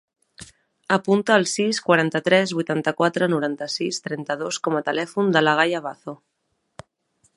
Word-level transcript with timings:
Apunta 0.95 1.35
el 1.41 1.43
sis, 1.51 1.81
quaranta-tres, 1.89 2.53
vuitanta-quatre, 2.59 3.27
noranta-sis, 3.35 4.01
trenta-dos 4.07 4.61
com 4.69 4.81
a 4.81 4.83
telèfon 4.89 5.31
de 5.37 5.45
la 5.45 5.55
Gaia 5.61 5.83
Bazo. 5.91 6.17